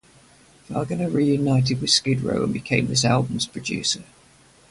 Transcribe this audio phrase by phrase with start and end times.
[0.67, 4.03] Wagener reunited with Skid Row and became this album's producer.